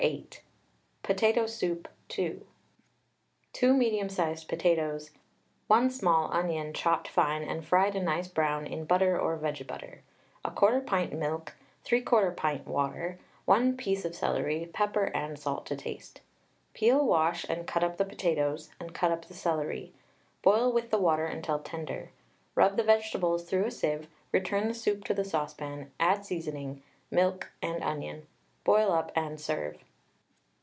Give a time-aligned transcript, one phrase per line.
[0.03, 0.07] No.
[0.07, 0.41] 8.
[1.03, 2.43] POTATO SOUP (2).
[3.53, 5.11] 2 medium sized potatoes,
[5.67, 10.01] 1 small onion chopped fine, and fried a nice brown in butter or vege butter,
[10.43, 11.53] 1/4 pint milk,
[11.85, 16.21] 3/4 pint water, 1 piece of celery, pepper and salt to taste.
[16.73, 19.93] Peel, wash, and cut up the potatoes, and cut up the celery.
[20.41, 22.09] Boil with the water until tender.
[22.55, 26.81] Rub the vegetables through a sieve, return the soup to the saucepan, add seasoning,
[27.11, 28.25] milk, and onion;
[28.63, 29.77] boil up and serve.